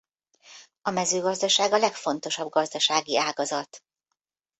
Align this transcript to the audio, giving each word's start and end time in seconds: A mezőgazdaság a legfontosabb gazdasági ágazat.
A 0.81 0.89
mezőgazdaság 0.91 1.73
a 1.73 1.77
legfontosabb 1.77 2.49
gazdasági 2.49 3.17
ágazat. 3.17 3.83